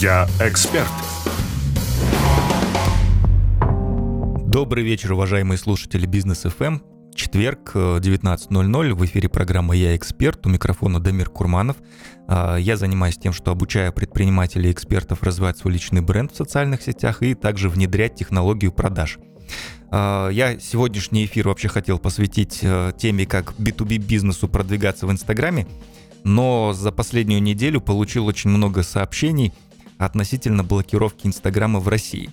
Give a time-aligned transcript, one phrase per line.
[0.00, 0.88] Я эксперт.
[4.46, 6.80] Добрый вечер, уважаемые слушатели Бизнес FM.
[7.14, 11.76] Четверг, 19.00, в эфире программа «Я эксперт», у микрофона Дамир Курманов.
[12.28, 16.80] А, я занимаюсь тем, что обучаю предпринимателей и экспертов развивать свой личный бренд в социальных
[16.80, 19.18] сетях и также внедрять технологию продаж.
[19.90, 25.66] А, я сегодняшний эфир вообще хотел посвятить э, теме, как B2B бизнесу продвигаться в Инстаграме,
[26.24, 29.52] но за последнюю неделю получил очень много сообщений
[30.06, 32.30] относительно блокировки Инстаграма в России.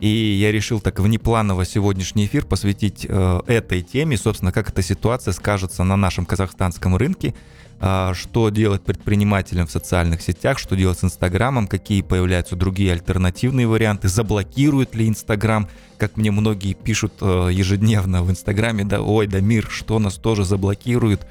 [0.00, 5.32] И я решил так внепланово сегодняшний эфир посвятить э, этой теме, собственно, как эта ситуация
[5.32, 7.34] скажется на нашем казахстанском рынке,
[7.80, 13.68] э, что делать предпринимателям в социальных сетях, что делать с Инстаграмом, какие появляются другие альтернативные
[13.68, 19.40] варианты, заблокирует ли Инстаграм, как мне многие пишут э, ежедневно в Инстаграме, да, ой, да
[19.40, 21.24] мир, что нас тоже заблокирует,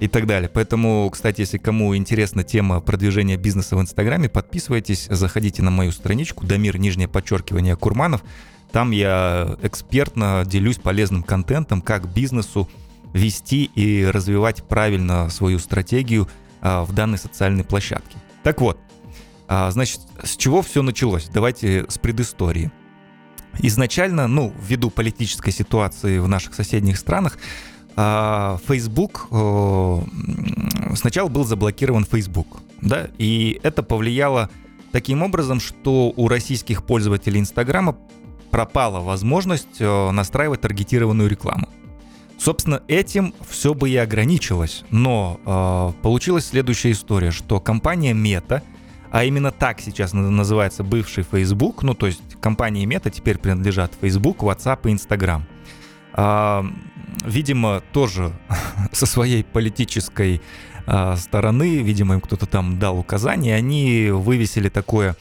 [0.00, 0.48] и так далее.
[0.52, 6.46] Поэтому, кстати, если кому интересна тема продвижения бизнеса в Инстаграме, подписывайтесь, заходите на мою страничку
[6.46, 8.22] Дамир, нижнее подчеркивание, Курманов.
[8.72, 12.68] Там я экспертно делюсь полезным контентом, как бизнесу
[13.12, 16.28] вести и развивать правильно свою стратегию
[16.60, 18.18] а, в данной социальной площадке.
[18.42, 18.78] Так вот,
[19.48, 21.28] а, значит, с чего все началось?
[21.32, 22.70] Давайте с предыстории.
[23.60, 27.38] Изначально, ну, ввиду политической ситуации в наших соседних странах,
[27.98, 30.00] Facebook э,
[30.94, 34.50] сначала был заблокирован Facebook, да, и это повлияло
[34.92, 37.96] таким образом, что у российских пользователей Инстаграма
[38.52, 41.68] пропала возможность э, настраивать таргетированную рекламу.
[42.38, 48.62] Собственно, этим все бы и ограничилось, но э, получилась следующая история, что компания Meta,
[49.10, 54.38] а именно так сейчас называется бывший Facebook, ну то есть компании Meta теперь принадлежат Facebook,
[54.38, 55.57] WhatsApp и Instagram– а,
[57.24, 58.32] видимо, тоже
[58.92, 60.40] со своей политической
[60.86, 65.16] а, стороны, видимо, им кто-то там дал указания, они вывесили такое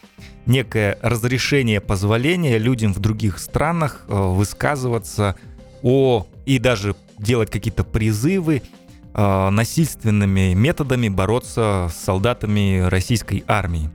[0.45, 5.35] некое разрешение, позволение людям в других странах а, высказываться
[5.83, 8.63] о и даже делать какие-то призывы
[9.13, 13.89] насильственными методами бороться с солдатами российской армии.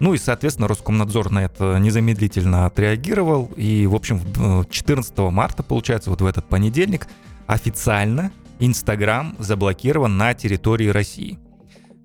[0.00, 3.50] Ну и, соответственно, Роскомнадзор на это незамедлительно отреагировал.
[3.56, 4.20] И, в общем,
[4.68, 7.06] 14 марта, получается, вот в этот понедельник,
[7.46, 11.38] официально Инстаграм заблокирован на территории России.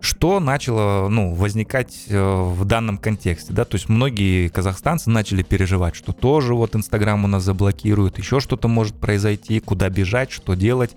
[0.02, 3.52] Что начало ну, возникать э, в данном контексте?
[3.52, 3.66] Да?
[3.66, 8.70] То есть многие казахстанцы начали переживать, что тоже вот Инстаграм у нас заблокируют, еще что-то
[8.70, 10.92] может произойти, куда бежать, что делать,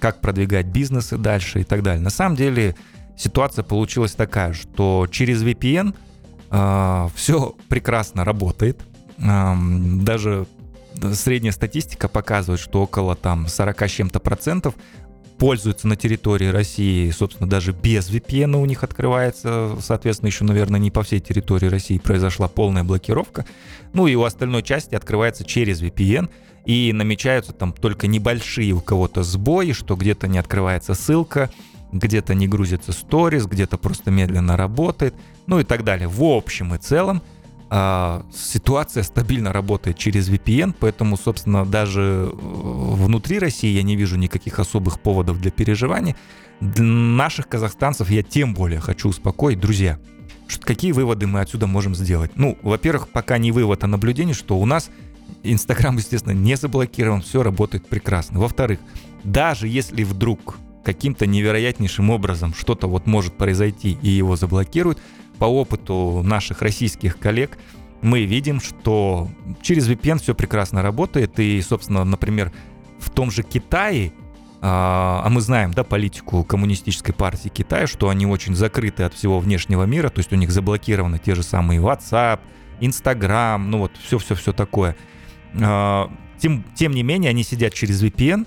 [0.00, 2.02] как продвигать бизнесы дальше и так далее.
[2.02, 2.74] На самом деле
[3.16, 5.94] ситуация получилась такая, что через VPN–
[6.50, 8.82] все прекрасно работает.
[9.18, 10.46] Даже
[11.14, 14.74] средняя статистика показывает, что около там 40 с чем-то процентов
[15.38, 20.90] пользуются на территории России, собственно, даже без VPN у них открывается, соответственно, еще, наверное, не
[20.90, 23.46] по всей территории России произошла полная блокировка.
[23.94, 26.28] Ну и у остальной части открывается через VPN,
[26.66, 31.50] и намечаются там только небольшие у кого-то сбои, что где-то не открывается ссылка,
[31.92, 35.14] где-то не грузится сторис, где-то просто медленно работает,
[35.46, 36.08] ну и так далее.
[36.08, 37.22] В общем и целом
[37.70, 44.58] э, ситуация стабильно работает через VPN, поэтому, собственно, даже внутри России я не вижу никаких
[44.58, 46.16] особых поводов для переживаний.
[46.60, 49.98] Для наших казахстанцев я тем более хочу успокоить, друзья.
[50.62, 52.32] Какие выводы мы отсюда можем сделать?
[52.34, 54.90] Ну, во-первых, пока не вывод, а наблюдение, что у нас
[55.42, 58.40] Инстаграм, естественно, не заблокирован, все работает прекрасно.
[58.40, 58.80] Во-вторых,
[59.24, 64.98] даже если вдруг каким-то невероятнейшим образом что-то вот может произойти и его заблокируют,
[65.38, 67.58] по опыту наших российских коллег
[68.02, 69.28] мы видим, что
[69.62, 71.38] через VPN все прекрасно работает.
[71.38, 72.52] И, собственно, например,
[72.98, 74.12] в том же Китае,
[74.60, 79.38] а, а мы знаем, да, политику коммунистической партии Китая, что они очень закрыты от всего
[79.38, 82.40] внешнего мира, то есть у них заблокированы те же самые WhatsApp,
[82.80, 84.96] Instagram, ну вот все-все-все такое.
[85.60, 88.46] А, тем, тем не менее, они сидят через VPN,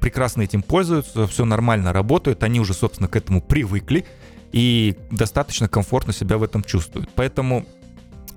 [0.00, 4.04] прекрасно этим пользуются, все нормально работает, они уже, собственно, к этому привыкли
[4.52, 7.10] и достаточно комфортно себя в этом чувствуют.
[7.14, 7.66] Поэтому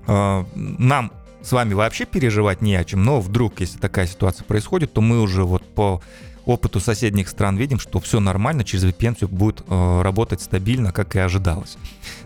[0.06, 1.12] э, нам
[1.42, 5.20] с вами вообще переживать не о чем, но вдруг, если такая ситуация происходит, то мы
[5.20, 6.00] уже вот по
[6.44, 11.16] опыту соседних стран видим, что все нормально, через VPN все будет э, работать стабильно, как
[11.16, 11.78] и ожидалось.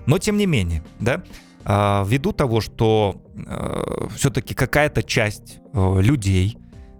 [0.06, 1.22] Но тем не менее, да,
[1.64, 6.58] э, ввиду того, что э, все-таки какая-то часть э, людей,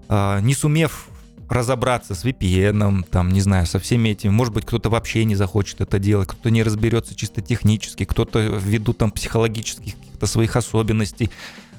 [0.09, 1.09] э, не сумев
[1.49, 4.31] разобраться с VPN, там, не знаю, со всеми этими.
[4.31, 8.93] Может быть, кто-то вообще не захочет это делать, кто-то не разберется чисто технически, кто-то ввиду
[8.93, 11.31] там психологических каких-то своих особенностей.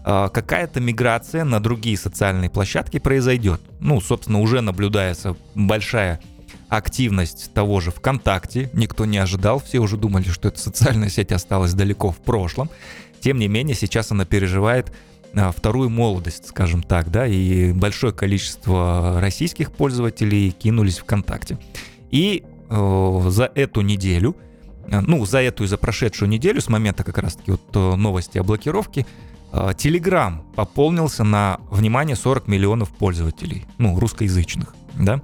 [0.03, 3.59] А, какая-то миграция на другие социальные площадки произойдет.
[3.79, 6.21] Ну, собственно, уже наблюдается большая
[6.69, 8.69] активность того же ВКонтакте.
[8.73, 12.69] Никто не ожидал, все уже думали, что эта социальная сеть осталась далеко в прошлом.
[13.19, 14.93] Тем не менее, сейчас она переживает
[15.33, 21.57] вторую молодость, скажем так, да, и большое количество российских пользователей кинулись ВКонтакте.
[22.11, 24.35] И э, за эту неделю,
[24.87, 28.37] э, ну, за эту и за прошедшую неделю, с момента как раз-таки вот э, новости
[28.37, 29.05] о блокировке,
[29.49, 35.21] Telegram пополнился на, внимание, 40 миллионов пользователей, ну, русскоязычных, да.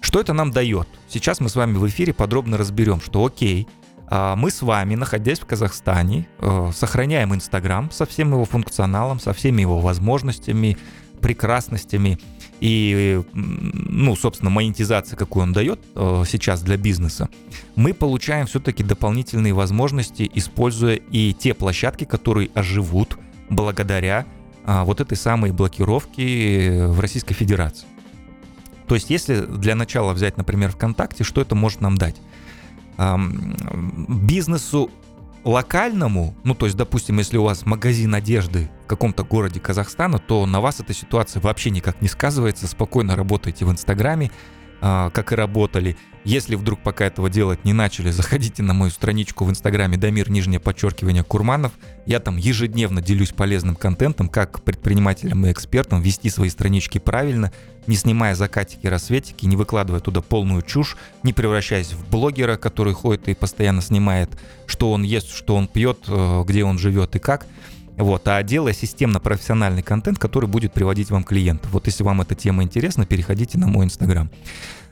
[0.00, 0.88] Что это нам дает?
[1.08, 3.76] Сейчас мы с вами в эфире подробно разберем, что окей, а,
[4.10, 9.62] мы с вами, находясь в Казахстане, э, сохраняем Инстаграм со всем его функционалом, со всеми
[9.62, 10.76] его возможностями,
[11.20, 12.18] прекрасностями
[12.60, 17.28] и, ну, собственно, монетизация, какую он дает э, сейчас для бизнеса,
[17.74, 23.18] мы получаем все-таки дополнительные возможности, используя и те площадки, которые оживут
[23.50, 24.24] благодаря
[24.64, 27.86] а, вот этой самой блокировке в Российской Федерации.
[28.88, 32.16] То есть, если для начала взять, например, ВКонтакте, что это может нам дать?
[32.98, 34.90] Бизнесу
[35.44, 40.44] локальному, ну то есть, допустим, если у вас магазин одежды в каком-то городе Казахстана, то
[40.44, 44.32] на вас эта ситуация вообще никак не сказывается, спокойно работаете в Инстаграме,
[44.80, 45.96] а, как и работали.
[46.24, 50.58] Если вдруг пока этого делать не начали, заходите на мою страничку в Инстаграме Дамир, нижнее
[50.58, 51.72] подчеркивание, Курманов.
[52.04, 57.52] Я там ежедневно делюсь полезным контентом, как предпринимателям и экспертам вести свои странички правильно,
[57.86, 63.28] не снимая закатики, рассветики, не выкладывая туда полную чушь, не превращаясь в блогера, который ходит
[63.28, 64.30] и постоянно снимает,
[64.66, 67.46] что он ест, что он пьет, э, где он живет и как.
[67.96, 71.70] Вот, а делая системно-профессиональный контент, который будет приводить вам клиентов.
[71.72, 74.30] Вот если вам эта тема интересна, переходите на мой инстаграм.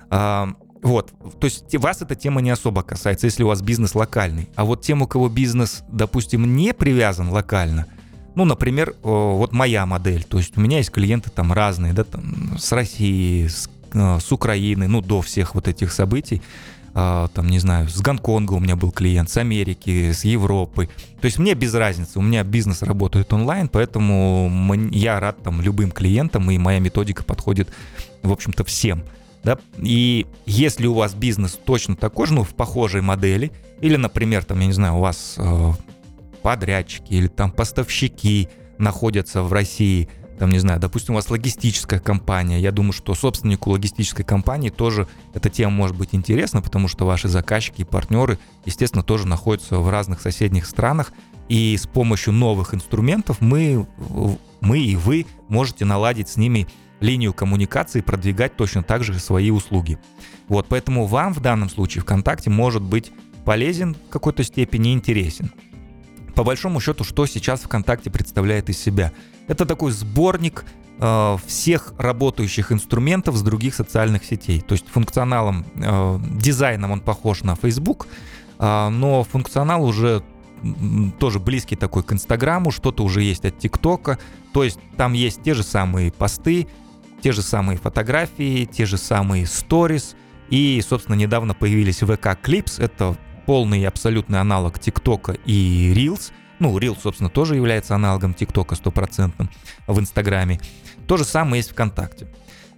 [0.09, 0.49] А,
[0.83, 4.49] вот, то есть вас эта тема не особо касается, если у вас бизнес локальный.
[4.55, 7.87] А вот тем, у кого бизнес, допустим, не привязан локально,
[8.35, 12.57] ну, например, вот моя модель, то есть у меня есть клиенты там разные, да, там
[12.59, 16.43] с России, с, э, с Украины, ну, до всех вот этих событий,
[16.97, 20.89] а, там, не знаю, с Гонконга у меня был клиент, с Америки, с Европы.
[21.21, 24.49] То есть мне без разницы, у меня бизнес работает онлайн, поэтому
[24.93, 27.69] я рад там любым клиентам, и моя методика подходит,
[28.23, 29.03] в общем-то, всем
[29.45, 34.45] да, и если у вас бизнес точно такой же, ну, в похожей модели, или, например,
[34.45, 35.73] там, я не знаю, у вас э,
[36.45, 42.61] подрядчики или там поставщики находятся в России, там, не знаю, допустим, у вас логистическая компания,
[42.61, 47.29] я думаю, что собственнику логистической компании тоже эта тема может быть интересна, потому что ваши
[47.29, 51.13] заказчики и партнеры, естественно, тоже находятся в разных соседних странах,
[51.49, 53.87] и с помощью новых инструментов мы,
[54.61, 56.67] мы и вы можете наладить с ними
[57.01, 59.99] линию коммуникации продвигать точно так же свои услуги.
[60.49, 63.13] Вот, поэтому вам в данном случае ВКонтакте может быть
[63.47, 65.51] полезен в какой-то степени интересен.
[66.35, 69.13] По большому счету, что сейчас ВКонтакте представляет из себя?
[69.47, 70.65] Это такой сборник
[70.99, 74.61] э, всех работающих инструментов с других социальных сетей.
[74.61, 78.09] То есть функционалом, э, дизайном он похож на Facebook,
[78.59, 80.23] э, но функционал уже
[81.21, 84.19] тоже близкий такой к Инстаграму, что-то уже есть от ТикТока,
[84.55, 86.69] то есть там есть те же самые посты,
[87.23, 90.17] те же самые фотографии, те же самые сторис.
[90.51, 92.83] И, собственно, недавно появились VK Clips.
[92.83, 93.17] Это
[93.47, 96.33] полный абсолютный аналог ТикТока и Reels.
[96.59, 99.51] Ну, Reels, собственно, тоже является аналогом ТикТока стопроцентным
[99.87, 100.61] в Инстаграме.
[101.07, 102.29] То же самое есть ВКонтакте.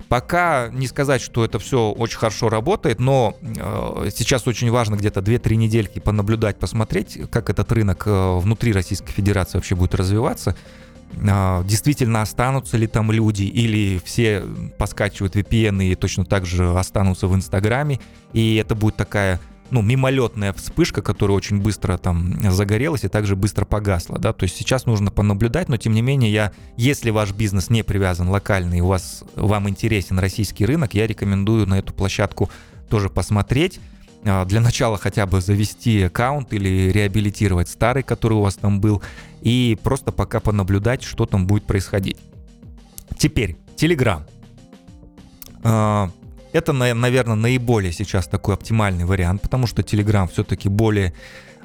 [0.08, 5.20] Пока не сказать, что это все очень хорошо работает, но э, сейчас очень важно где-то
[5.20, 10.56] 2-3 недельки понаблюдать, посмотреть, как этот рынок э, внутри Российской Федерации вообще будет развиваться.
[11.28, 14.44] А, действительно останутся ли там люди, или все
[14.78, 18.00] поскачивают VPN и точно так же останутся в Инстаграме,
[18.32, 23.64] и это будет такая ну, мимолетная вспышка, которая очень быстро там загорелась и также быстро
[23.64, 27.70] погасла, да, то есть сейчас нужно понаблюдать, но тем не менее я, если ваш бизнес
[27.70, 32.50] не привязан локальный, у вас, вам интересен российский рынок, я рекомендую на эту площадку
[32.88, 33.80] тоже посмотреть,
[34.25, 39.02] а, для начала хотя бы завести аккаунт или реабилитировать старый, который у вас там был,
[39.42, 42.18] и просто пока понаблюдать, что там будет происходить.
[43.18, 44.23] Теперь, Telegram.
[46.56, 51.12] Это, наверное, наиболее сейчас такой оптимальный вариант, потому что Telegram все-таки более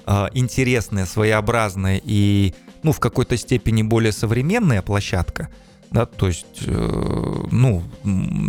[0.06, 5.48] а, интересная, своеобразная и, ну, в какой-то степени более современная площадка.
[5.92, 7.84] Да, то есть, э, ну,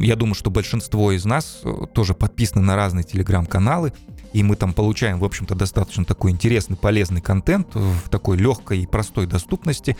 [0.00, 3.92] я думаю, что большинство из нас э, тоже подписаны на разные телеграм-каналы,
[4.32, 8.86] и мы там получаем, в общем-то, достаточно такой интересный, полезный контент в такой легкой и
[8.86, 9.96] простой доступности.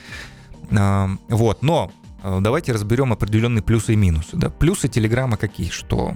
[0.76, 1.92] А, вот, но
[2.24, 4.36] э, давайте разберем определенные плюсы и минусы.
[4.36, 4.50] Да?
[4.50, 5.68] Плюсы Телеграма какие?
[5.68, 6.14] Что,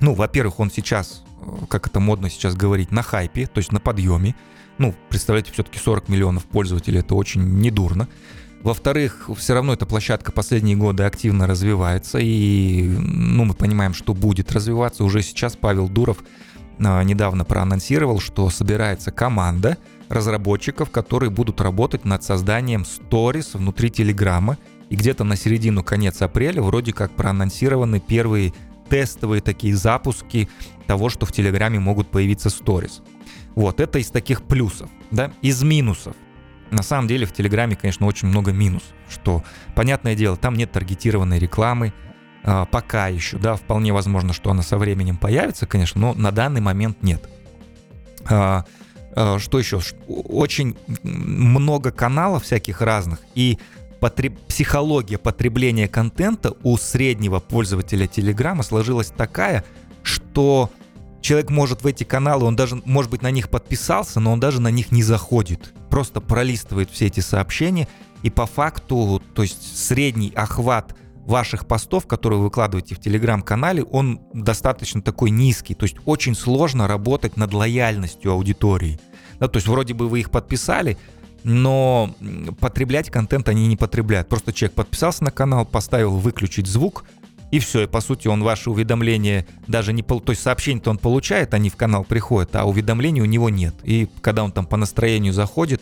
[0.00, 1.22] ну, во-первых, он сейчас,
[1.68, 4.34] как это модно сейчас говорить, на хайпе, то есть на подъеме.
[4.78, 8.08] Ну, представляете, все-таки 40 миллионов пользователей, это очень недурно.
[8.62, 14.50] Во-вторых, все равно эта площадка последние годы активно развивается, и ну, мы понимаем, что будет
[14.52, 15.04] развиваться.
[15.04, 16.24] Уже сейчас Павел Дуров
[16.82, 19.76] а, недавно проанонсировал, что собирается команда
[20.08, 24.56] разработчиков, которые будут работать над созданием сторис внутри Телеграма.
[24.90, 28.52] И где-то на середину, конец апреля вроде как проанонсированы первые
[28.88, 30.48] тестовые такие запуски
[30.86, 33.02] того, что в Телеграме могут появиться сторис.
[33.54, 34.90] Вот, это из таких плюсов.
[35.10, 35.32] Да?
[35.42, 36.16] Из минусов.
[36.70, 38.88] На самом деле в Телеграме, конечно, очень много минусов.
[39.08, 41.92] Что, понятное дело, там нет таргетированной рекламы,
[42.42, 46.60] а, пока еще, да, вполне возможно, что она со временем появится, конечно, но на данный
[46.60, 47.26] момент нет.
[48.28, 48.64] А,
[49.14, 49.80] а, что еще?
[50.06, 53.58] Очень много каналов всяких разных, и
[54.04, 54.38] потреб...
[54.48, 59.64] психология потребления контента у среднего пользователя Телеграма сложилась такая,
[60.02, 60.68] что
[61.22, 64.60] человек может в эти каналы, он даже, может быть, на них подписался, но он даже
[64.60, 65.72] на них не заходит.
[65.88, 67.88] Просто пролистывает все эти сообщения,
[68.22, 70.94] и по факту, то есть средний охват
[71.24, 75.72] ваших постов, которые вы выкладываете в телеграм-канале, он достаточно такой низкий.
[75.72, 79.00] То есть очень сложно работать над лояльностью аудитории.
[79.40, 80.98] Да, то есть вроде бы вы их подписали,
[81.44, 82.14] но
[82.58, 84.28] потреблять контент они не потребляют.
[84.28, 87.04] Просто человек подписался на канал, поставил выключить звук,
[87.50, 90.02] и все, и по сути он ваши уведомления даже не...
[90.02, 93.74] То есть сообщения-то он получает, они в канал приходят, а уведомлений у него нет.
[93.84, 95.80] И когда он там по настроению заходит,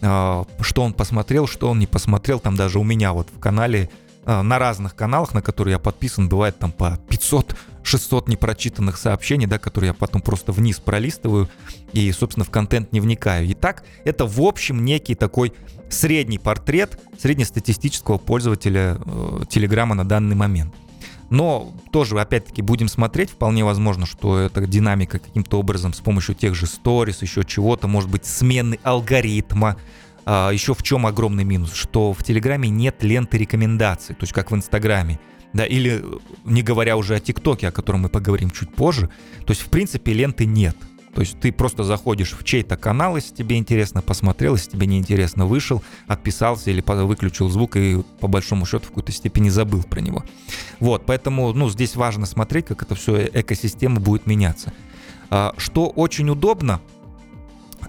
[0.00, 3.90] а, что он посмотрел, что он не посмотрел, там даже у меня вот в канале
[4.26, 9.88] на разных каналах, на которые я подписан, бывает там по 500-600 непрочитанных сообщений, да, которые
[9.88, 11.48] я потом просто вниз пролистываю
[11.92, 13.50] и, собственно, в контент не вникаю.
[13.52, 15.52] Итак, это в общем некий такой
[15.90, 20.74] средний портрет среднестатистического пользователя э, Телеграма на данный момент.
[21.30, 23.30] Но тоже, опять-таки, будем смотреть.
[23.30, 28.10] Вполне возможно, что эта динамика каким-то образом с помощью тех же сторис, еще чего-то, может
[28.10, 29.76] быть, смены алгоритма,
[30.26, 34.50] а, еще в чем огромный минус, что в Телеграме нет ленты рекомендаций, то есть как
[34.50, 35.18] в Инстаграме.
[35.52, 36.04] Да, или
[36.44, 39.08] не говоря уже о ТикТоке, о котором мы поговорим чуть позже.
[39.46, 40.76] То есть, в принципе, ленты нет.
[41.14, 44.98] То есть ты просто заходишь в чей-то канал, если тебе интересно, посмотрел, если тебе не
[44.98, 50.00] интересно, вышел, отписался или выключил звук и по большому счету в какой-то степени забыл про
[50.00, 50.24] него.
[50.80, 54.72] Вот, поэтому, ну, здесь важно смотреть, как это все экосистема будет меняться.
[55.30, 56.80] А, что очень удобно,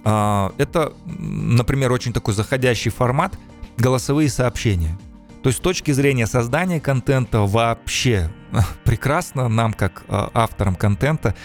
[0.05, 3.37] это, например, очень такой заходящий формат
[3.77, 4.97] голосовые сообщения.
[5.41, 8.31] То есть с точки зрения создания контента вообще
[8.83, 11.35] прекрасно нам, как а, авторам контента,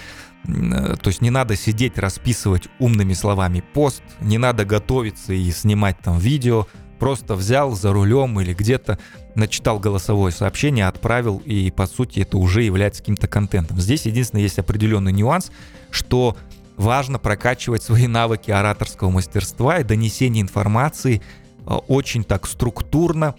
[0.46, 5.98] э, то есть не надо сидеть, расписывать умными словами пост, не надо готовиться и снимать
[6.00, 6.66] там видео,
[6.98, 8.98] просто взял за рулем или где-то
[9.34, 13.80] начитал голосовое сообщение, отправил, и по сути это уже является каким-то контентом.
[13.80, 15.50] Здесь единственное есть определенный нюанс,
[15.90, 16.36] что
[16.80, 21.22] важно прокачивать свои навыки ораторского мастерства и донесения информации
[21.66, 23.34] э, очень так структурно,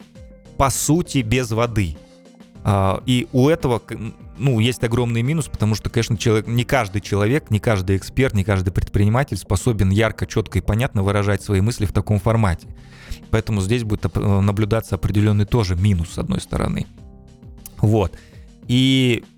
[0.58, 1.98] по сути, без воды.
[2.64, 3.82] А, и у этого
[4.38, 8.44] ну, есть огромный минус, потому что, конечно, человек, не каждый человек, не каждый эксперт, не
[8.44, 12.68] каждый предприниматель способен ярко, четко и понятно выражать свои мысли в таком формате.
[13.32, 16.86] Поэтому здесь будет наблюдаться определенный тоже минус, с одной стороны.
[17.78, 18.14] Вот.
[18.68, 19.31] И а,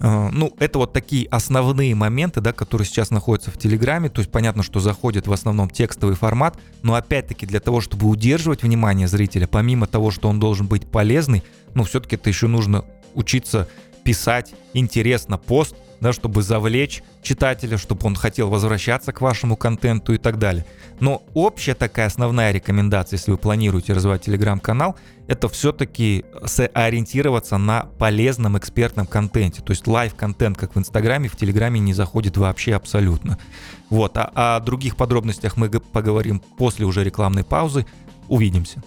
[0.00, 4.08] ну, это вот такие основные моменты, да, которые сейчас находятся в Телеграме.
[4.08, 8.62] То есть понятно, что заходит в основном текстовый формат, но опять-таки для того, чтобы удерживать
[8.62, 11.42] внимание зрителя, помимо того, что он должен быть полезный,
[11.74, 12.84] ну, все-таки это еще нужно
[13.14, 13.68] учиться
[14.04, 20.18] писать интересно пост, да, чтобы завлечь читателя, чтобы он хотел возвращаться к вашему контенту и
[20.18, 20.64] так далее.
[21.00, 24.96] Но общая такая основная рекомендация, если вы планируете развивать телеграм-канал,
[25.28, 26.24] это все-таки
[26.72, 29.62] ориентироваться на полезном экспертном контенте.
[29.62, 33.38] То есть life-контент, как в Инстаграме, в Телеграме не заходит вообще абсолютно.
[33.90, 37.86] Вот, а о других подробностях мы поговорим после уже рекламной паузы.
[38.28, 38.82] Увидимся.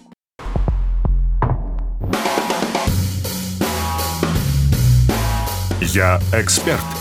[5.80, 6.99] Я эксперт.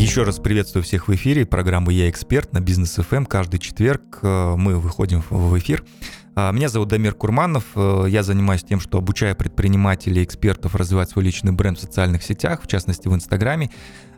[0.00, 1.44] Еще раз приветствую всех в эфире.
[1.44, 3.16] Программа «Я эксперт» на Бизнес ФМ.
[3.16, 3.26] Эм.
[3.26, 5.84] Каждый четверг э, мы выходим в эфир.
[6.34, 7.64] А, меня зовут Дамир Курманов.
[7.74, 12.62] Э, я занимаюсь тем, что обучаю предпринимателей, экспертов развивать свой личный бренд в социальных сетях,
[12.62, 13.70] в частности в Инстаграме.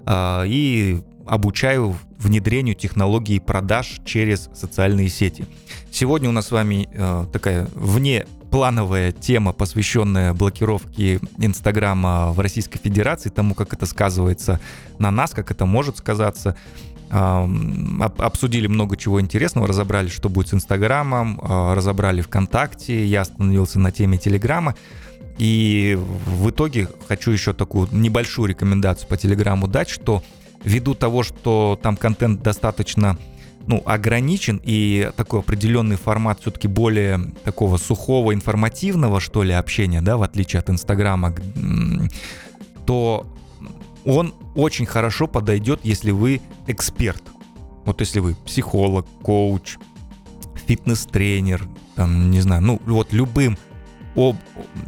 [0.06, 5.46] А, и обучаю внедрению технологий продаж через социальные сети.
[5.90, 12.78] Сегодня у нас с вами э, такая вне плановая тема, посвященная блокировке Инстаграма в Российской
[12.78, 14.60] Федерации, тому, как это сказывается
[14.98, 16.54] на нас, как это может сказаться.
[17.10, 23.90] Обсудили много чего интересного, разобрали, что будет с Инстаграмом, а, разобрали ВКонтакте, я остановился на
[23.90, 24.76] теме Телеграма.
[25.38, 30.22] И в итоге хочу еще такую небольшую рекомендацию по Телеграму дать, что
[30.62, 33.16] ввиду того, что там контент достаточно
[33.66, 40.16] ну, ограничен и такой определенный формат все-таки более такого сухого, информативного, что ли, общения, да,
[40.16, 41.34] в отличие от Инстаграма,
[42.86, 43.26] то
[44.04, 47.22] он очень хорошо подойдет, если вы эксперт.
[47.84, 49.76] Вот если вы психолог, коуч,
[50.66, 53.58] фитнес-тренер, там, не знаю, ну вот любым
[54.14, 54.36] об,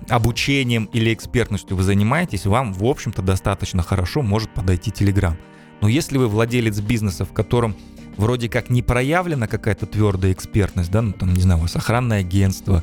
[0.08, 5.34] обучением или экспертностью вы занимаетесь, вам, в общем-то, достаточно хорошо может подойти Telegram.
[5.80, 7.74] Но если вы владелец бизнеса, в котором
[8.16, 12.20] вроде как не проявлена какая-то твердая экспертность, да, ну там, не знаю, у вас охранное
[12.20, 12.82] агентство,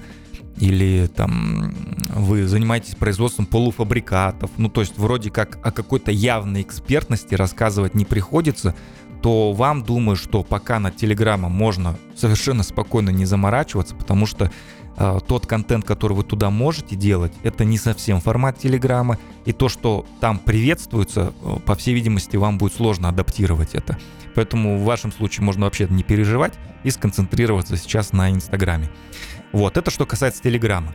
[0.57, 1.73] или там
[2.13, 8.05] вы занимаетесь производством полуфабрикатов, ну то есть вроде как о какой-то явной экспертности рассказывать не
[8.05, 8.75] приходится,
[9.21, 14.51] то вам думаю, что пока над Телеграмом можно совершенно спокойно не заморачиваться, потому что
[14.97, 19.69] э, тот контент, который вы туда можете делать, это не совсем формат Телеграма, и то,
[19.69, 23.97] что там приветствуется, э, по всей видимости, вам будет сложно адаптировать это.
[24.35, 28.89] Поэтому в вашем случае можно вообще не переживать и сконцентрироваться сейчас на Инстаграме.
[29.51, 30.93] Вот, это что касается Телеграма.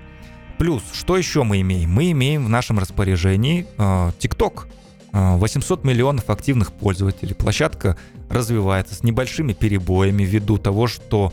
[0.59, 1.91] Плюс, что еще мы имеем?
[1.91, 4.67] Мы имеем в нашем распоряжении э, TikTok.
[5.13, 7.35] 800 миллионов активных пользователей.
[7.35, 7.97] Площадка
[8.29, 11.33] развивается с небольшими перебоями ввиду того, что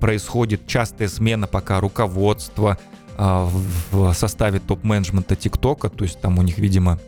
[0.00, 2.78] происходит частая смена пока руководства
[3.16, 3.48] э,
[3.90, 5.88] в составе топ-менеджмента ТикТока.
[5.88, 6.98] То есть там у них, видимо,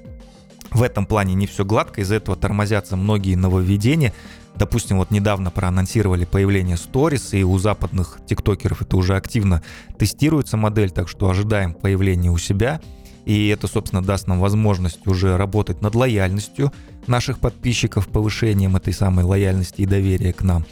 [0.71, 4.13] в этом плане не все гладко, из-за этого тормозятся многие нововведения.
[4.57, 9.63] Допустим, вот недавно проанонсировали появление Stories, и у западных тиктокеров это уже активно
[9.99, 12.81] тестируется модель, так что ожидаем появления у себя.
[13.27, 16.73] И это, собственно, даст нам возможность уже работать над лояльностью
[17.07, 20.65] наших подписчиков, повышением этой самой лояльности и доверия к нам.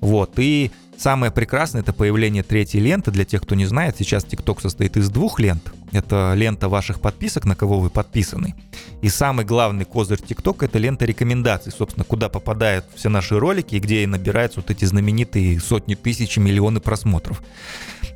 [0.00, 3.10] Вот, и Самое прекрасное это появление третьей ленты.
[3.10, 5.72] Для тех, кто не знает, сейчас TikTok состоит из двух лент.
[5.92, 8.54] Это лента ваших подписок, на кого вы подписаны.
[9.02, 13.78] И самый главный козырь TikTok это лента рекомендаций, собственно, куда попадают все наши ролики и
[13.78, 17.42] где и набираются вот эти знаменитые сотни тысяч и миллионы просмотров.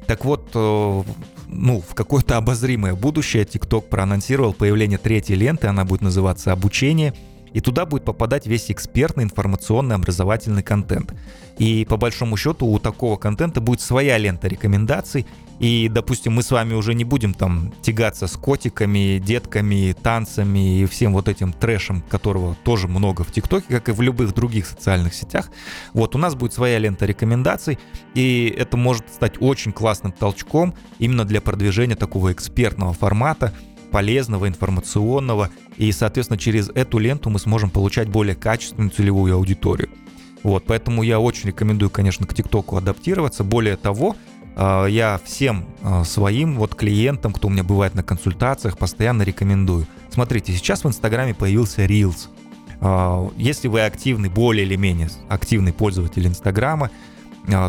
[0.06, 1.02] Так вот, э,
[1.48, 7.12] ну, в какое-то обозримое будущее TikTok проанонсировал появление третьей ленты, она будет называться «Обучение»,
[7.52, 11.14] и туда будет попадать весь экспертный, информационный, образовательный контент.
[11.58, 15.26] И по большому счету у такого контента будет своя лента рекомендаций.
[15.58, 20.86] И, допустим, мы с вами уже не будем там тягаться с котиками, детками, танцами и
[20.86, 25.12] всем вот этим трэшем, которого тоже много в ТикТоке, как и в любых других социальных
[25.12, 25.50] сетях.
[25.92, 27.78] Вот у нас будет своя лента рекомендаций,
[28.14, 33.52] и это может стать очень классным толчком именно для продвижения такого экспертного формата,
[33.90, 39.90] полезного, информационного, и, соответственно, через эту ленту мы сможем получать более качественную целевую аудиторию.
[40.42, 43.44] Вот, поэтому я очень рекомендую, конечно, к ТикТоку адаптироваться.
[43.44, 44.16] Более того,
[44.56, 49.86] а, я всем а, своим вот клиентам, кто у меня бывает на консультациях, постоянно рекомендую.
[50.10, 52.28] Смотрите, сейчас в Инстаграме появился Reels.
[52.80, 56.90] А, если вы активный, более или менее активный пользователь Инстаграма,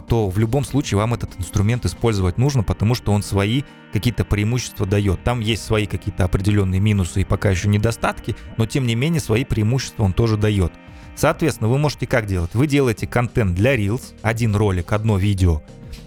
[0.07, 4.85] то в любом случае вам этот инструмент использовать нужно, потому что он свои какие-то преимущества
[4.85, 5.23] дает.
[5.23, 9.43] Там есть свои какие-то определенные минусы и пока еще недостатки, но тем не менее свои
[9.45, 10.73] преимущества он тоже дает.
[11.15, 12.53] Соответственно, вы можете как делать?
[12.53, 15.61] Вы делаете контент для Reels, один ролик, одно видео,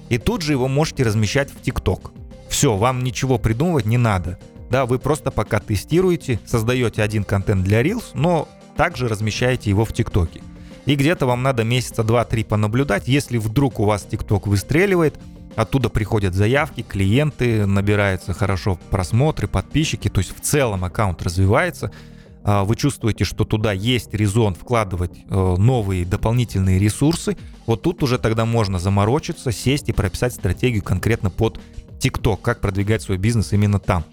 [0.08, 2.10] и тут же его можете размещать в TikTok.
[2.48, 4.38] Все, вам ничего придумывать не надо.
[4.70, 9.92] Да, вы просто пока тестируете, создаете один контент для Reels, но также размещаете его в
[9.92, 10.42] ТикТоке.
[10.86, 13.08] И где-то вам надо месяца 2-3 понаблюдать.
[13.08, 15.18] Если вдруг у вас ТикТок выстреливает,
[15.56, 21.90] оттуда приходят заявки, клиенты, набираются хорошо просмотры, подписчики, то есть в целом аккаунт развивается–
[22.46, 28.18] а, вы чувствуете, что туда есть резон вкладывать э, новые дополнительные ресурсы, вот тут уже
[28.18, 31.58] тогда можно заморочиться, сесть и прописать стратегию конкретно под
[32.00, 34.04] TikTok, как продвигать свой бизнес именно там.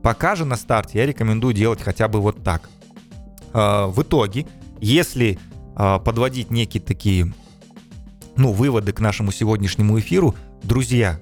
[0.00, 2.70] Пока же на старте я рекомендую делать хотя бы вот так.
[3.52, 4.46] А, в итоге,
[4.80, 5.40] если
[5.74, 7.32] подводить некие такие
[8.36, 11.20] ну, выводы к нашему сегодняшнему эфиру, друзья,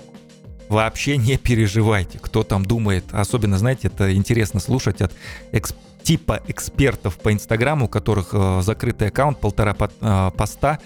[0.69, 3.05] вообще не переживайте, кто там думает.
[3.13, 5.13] Особенно, знаете, это интересно слушать от
[5.53, 10.79] экспертов типа экспертов по Инстаграму, у которых э, закрытый аккаунт, полтора по, э, поста,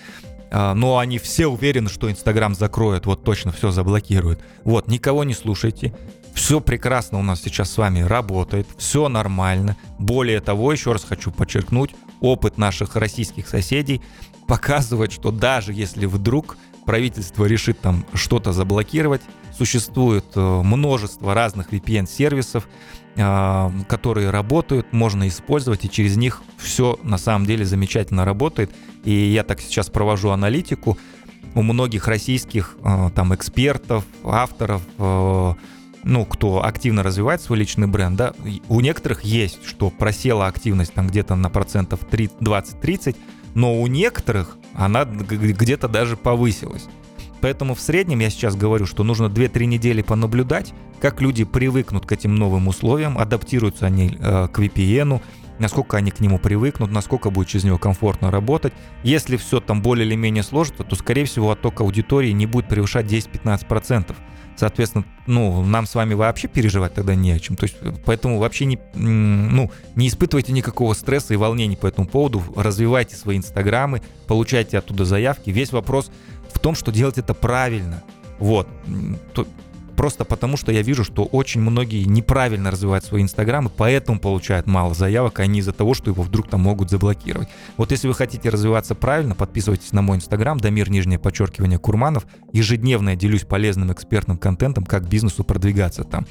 [0.51, 4.41] э, но они все уверены, что Инстаграм закроют, вот точно все заблокируют.
[4.65, 5.95] Вот, никого не слушайте.
[6.35, 9.77] Все прекрасно у нас сейчас с вами работает, все нормально.
[9.99, 11.93] Более того, еще раз хочу подчеркнуть,
[12.25, 14.01] опыт наших российских соседей
[14.47, 16.57] показывает, что даже если вдруг
[16.87, 19.23] правительство решит там что-то заблокировать,
[19.57, 22.69] существует э, множество разных VPN-сервисов,
[23.17, 28.71] а, которые работают, можно использовать, и через них все на самом деле замечательно работает.
[29.05, 30.99] И я так сейчас провожу аналитику.
[31.55, 34.83] У многих российских а, там экспертов, авторов,
[36.05, 38.35] ну, кто активно развивает свой личный бренд, да,
[38.69, 43.17] у некоторых есть, что просела активность там где-то на процентов 20-30,
[43.55, 46.87] но у некоторых она где-то даже повысилась.
[47.41, 52.13] Поэтому в среднем я сейчас говорю, что нужно 2-3 недели понаблюдать, как люди привыкнут к
[52.13, 55.21] этим новым условиям, адаптируются они э, к VPN,
[55.59, 58.73] насколько они к нему привыкнут, насколько будет через него комфортно работать.
[59.03, 63.07] Если все там более или менее сложится, то, скорее всего, отток аудитории не будет превышать
[63.07, 64.15] 10-15%.
[64.57, 67.57] Соответственно, ну, нам с вами вообще переживать тогда не о чем.
[67.57, 72.43] То есть, поэтому вообще не, ну, не испытывайте никакого стресса и волнений по этому поводу.
[72.55, 75.51] Развивайте свои инстаграмы, получайте оттуда заявки.
[75.51, 76.11] Весь вопрос
[76.53, 78.03] в том, что делать это правильно.
[78.39, 78.69] Вот.
[79.97, 84.95] Просто потому, что я вижу, что очень многие неправильно развивают свои инстаграмы, поэтому получают мало
[84.95, 87.49] заявок, а не из-за того, что его вдруг там могут заблокировать.
[87.77, 92.27] Вот если вы хотите развиваться правильно, подписывайтесь на мой инстаграм, Дамир, нижнее подчеркивание, Курманов.
[92.53, 96.27] Ежедневно я делюсь полезным экспертным контентом, как бизнесу продвигаться там.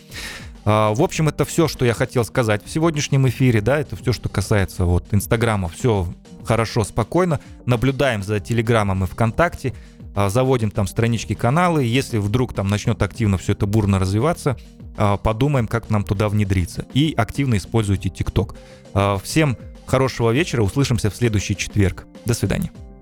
[0.65, 4.13] А, в общем, это все, что я хотел сказать в сегодняшнем эфире, да, это все,
[4.13, 6.07] что касается вот Инстаграма, все
[6.45, 9.73] хорошо, спокойно, наблюдаем за Телеграмом и ВКонтакте,
[10.15, 11.83] заводим там странички, каналы.
[11.83, 14.57] Если вдруг там начнет активно все это бурно развиваться,
[14.97, 16.85] а, подумаем, как нам туда внедриться.
[16.93, 18.55] И активно используйте ТикТок.
[18.93, 22.05] А, всем хорошего вечера, услышимся в следующий четверг.
[22.25, 22.71] До свидания.